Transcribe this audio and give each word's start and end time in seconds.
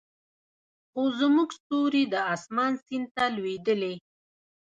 خو 0.89 1.01
زموږ 1.19 1.49
ستوري 1.59 2.03
د 2.13 2.15
اسمان 2.33 2.73
سیند 2.85 3.07
ته 3.15 3.25
لویدلې 3.35 3.93